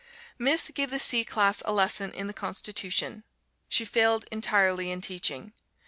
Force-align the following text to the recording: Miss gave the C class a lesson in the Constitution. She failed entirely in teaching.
Miss 0.39 0.71
gave 0.71 0.89
the 0.89 0.97
C 0.97 1.23
class 1.23 1.61
a 1.63 1.71
lesson 1.71 2.11
in 2.13 2.25
the 2.25 2.33
Constitution. 2.33 3.23
She 3.69 3.85
failed 3.85 4.25
entirely 4.31 4.89
in 4.89 4.99
teaching. 4.99 5.53